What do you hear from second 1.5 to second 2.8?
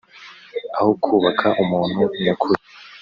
umuntu nyakuri